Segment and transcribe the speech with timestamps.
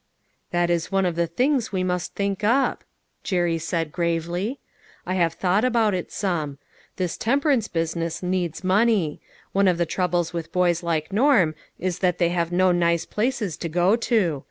[0.49, 2.83] "That is one of the things we must think up,"
[3.23, 4.57] Jerry said gravely.
[5.05, 6.57] "I have thought about it some.
[6.95, 9.21] This temperance business needs money.
[9.51, 13.55] One of the troubles with boys like Norm is that they have no nice places
[13.57, 14.39] to go to.